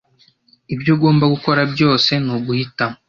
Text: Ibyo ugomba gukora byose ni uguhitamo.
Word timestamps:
Ibyo 0.73 0.91
ugomba 0.95 1.25
gukora 1.33 1.61
byose 1.73 2.11
ni 2.23 2.31
uguhitamo. 2.35 2.97